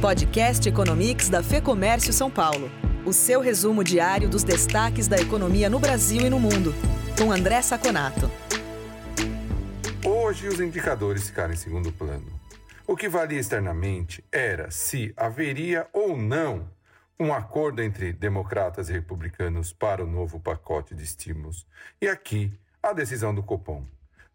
[0.00, 2.70] Podcast Economics da Fê Comércio São Paulo.
[3.04, 6.72] O seu resumo diário dos destaques da economia no Brasil e no mundo.
[7.18, 8.30] Com André Saconato.
[10.06, 12.26] Hoje os indicadores ficaram em segundo plano.
[12.86, 16.70] O que valia externamente era se haveria ou não
[17.18, 21.66] um acordo entre democratas e republicanos para o novo pacote de estímulos.
[22.00, 23.84] E aqui, a decisão do Copom.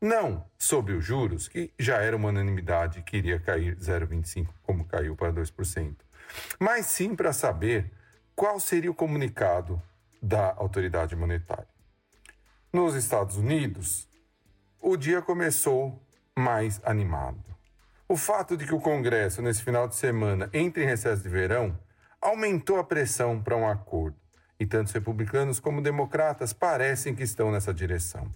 [0.00, 5.14] Não sobre os juros, que já era uma unanimidade que iria cair 0,25, como caiu
[5.14, 5.96] para 2%,
[6.58, 7.92] mas sim para saber
[8.34, 9.80] qual seria o comunicado
[10.22, 11.68] da autoridade monetária.
[12.72, 14.08] Nos Estados Unidos,
[14.80, 16.02] o dia começou
[16.34, 17.44] mais animado.
[18.08, 21.78] O fato de que o Congresso, nesse final de semana, entre em recesso de verão,
[22.20, 24.16] aumentou a pressão para um acordo.
[24.58, 28.32] E tanto os republicanos como democratas parecem que estão nessa direção.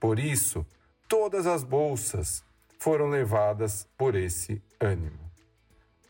[0.00, 0.66] Por isso,
[1.14, 2.42] todas as bolsas
[2.76, 5.30] foram levadas por esse ânimo.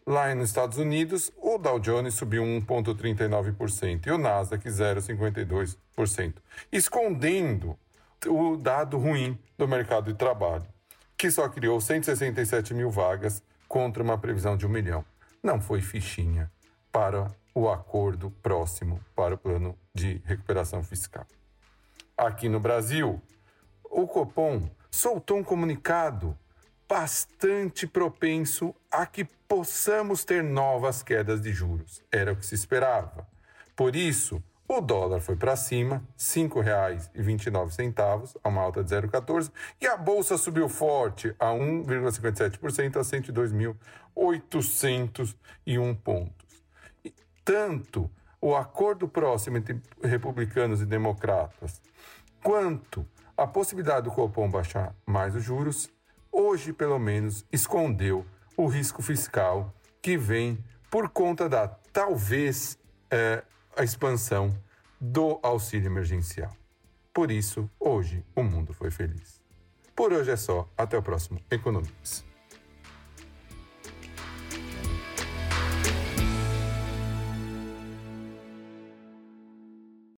[0.07, 6.37] Lá nos Estados Unidos, o Dow Jones subiu 1,39% e o Nasdaq 0,52%,
[6.73, 7.79] escondendo
[8.27, 10.65] o dado ruim do mercado de trabalho,
[11.19, 15.05] que só criou 167 mil vagas contra uma previsão de um milhão.
[15.43, 16.51] Não foi fichinha
[16.91, 21.27] para o acordo próximo para o plano de recuperação fiscal.
[22.17, 23.21] Aqui no Brasil,
[23.85, 26.39] o Copom soltou um comunicado
[26.89, 32.01] bastante propenso a que possamos ter novas quedas de juros.
[32.13, 33.27] Era o que se esperava.
[33.75, 39.51] Por isso, o dólar foi para cima, R$ 5,29, a uma alta de 0,14,
[39.81, 43.01] e a bolsa subiu forte a 1,57% a
[44.15, 46.63] 102.801 pontos.
[47.05, 47.13] E
[47.45, 48.09] tanto
[48.41, 51.83] o acordo próximo entre republicanos e democratas,
[52.41, 53.05] quanto
[53.37, 55.91] a possibilidade do Copom baixar mais os juros,
[56.31, 58.25] hoje pelo menos escondeu
[58.57, 60.59] o risco fiscal que vem
[60.91, 62.79] por conta da talvez
[63.11, 63.43] é,
[63.77, 64.57] a expansão
[65.01, 66.53] do auxílio emergencial.
[67.13, 69.41] Por isso, hoje o mundo foi feliz.
[69.95, 70.69] Por hoje é só.
[70.77, 72.25] Até o próximo Economics.